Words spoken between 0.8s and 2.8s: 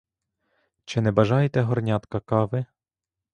Чи не бажаєте горнятка кави?